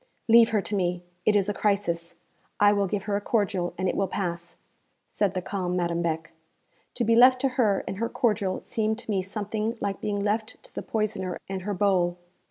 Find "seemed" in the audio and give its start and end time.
8.63-8.97